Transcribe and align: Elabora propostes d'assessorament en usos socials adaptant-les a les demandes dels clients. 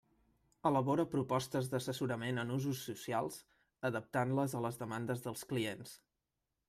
Elabora 0.69 1.03
propostes 1.11 1.67
d'assessorament 1.73 2.43
en 2.45 2.53
usos 2.55 2.81
socials 2.87 3.37
adaptant-les 3.91 4.57
a 4.57 4.63
les 4.67 4.81
demandes 4.85 5.23
dels 5.27 5.45
clients. 5.53 5.95